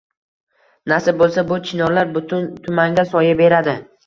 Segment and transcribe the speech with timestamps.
[0.93, 3.79] Nasib bo‘lsa, bu chinorlar butun tumanga soya beradi!